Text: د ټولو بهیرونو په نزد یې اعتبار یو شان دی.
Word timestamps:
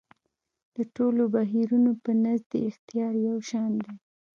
د 0.75 0.77
ټولو 0.95 1.23
بهیرونو 1.35 1.91
په 2.03 2.11
نزد 2.23 2.51
یې 2.57 2.61
اعتبار 2.67 3.13
یو 3.27 3.37
شان 3.49 3.71
دی. 3.83 3.93